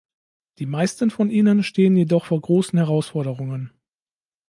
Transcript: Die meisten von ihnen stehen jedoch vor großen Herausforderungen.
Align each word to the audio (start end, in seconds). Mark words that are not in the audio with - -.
Die 0.57 0.65
meisten 0.65 1.11
von 1.11 1.29
ihnen 1.29 1.61
stehen 1.61 1.95
jedoch 1.95 2.25
vor 2.25 2.41
großen 2.41 2.79
Herausforderungen. 2.79 3.71